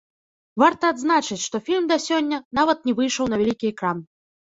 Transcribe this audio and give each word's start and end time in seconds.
Варта 0.61 0.85
адзначыць, 0.93 1.37
што 1.47 1.57
фільм 1.67 1.85
да 1.91 1.97
сёння 2.05 2.37
нават 2.61 2.77
не 2.89 2.93
выйшаў 3.01 3.25
на 3.35 3.39
вялікі 3.43 3.65
экран. 3.73 3.97